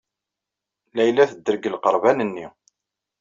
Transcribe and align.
Layla 0.95 1.25
tedder 1.31 1.55
deg 1.57 1.69
lqerban-nni. 1.73 2.47